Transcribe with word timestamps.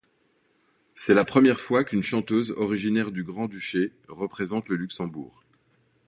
C'est 0.95 1.13
la 1.13 1.25
première 1.25 1.61
fois 1.61 1.83
qu'une 1.83 2.01
chanteuse 2.01 2.55
originaire 2.57 3.11
du 3.11 3.23
Grand-Duché 3.23 3.91
représente 4.07 4.67
le 4.67 4.75
Luxembourg. 4.75 5.39